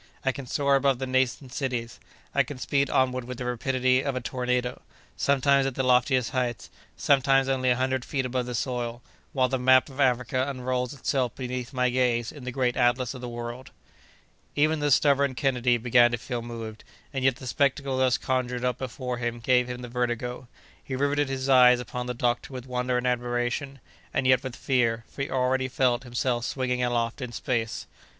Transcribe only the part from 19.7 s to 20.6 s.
the vertigo.